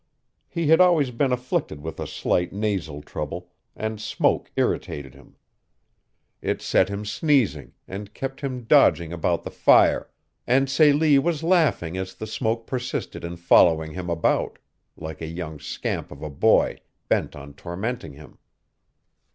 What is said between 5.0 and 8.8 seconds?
him. It set him sneezing, and kept him